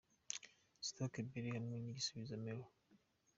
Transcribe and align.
Stecy 0.87 1.19
Belly 1.29 1.49
hamwe 1.55 1.75
na 1.77 1.87
Igihozo 1.93 2.35
Miley. 2.43 2.69